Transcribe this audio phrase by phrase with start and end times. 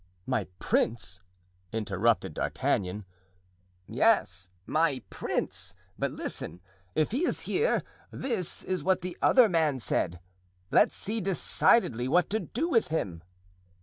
[0.35, 1.21] '""My prince!"
[1.71, 3.05] interrupted D'Artagnan.
[3.87, 6.59] "Yes, 'my prince;' but listen.
[6.95, 12.67] 'If he is here'—this is what the other man said—'let's see decidedly what to do
[12.67, 13.21] with him.